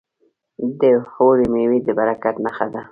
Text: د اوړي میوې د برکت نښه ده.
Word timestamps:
د 0.79 0.81
اوړي 1.19 1.45
میوې 1.53 1.79
د 1.87 1.89
برکت 1.97 2.35
نښه 2.45 2.65
ده. 2.73 2.79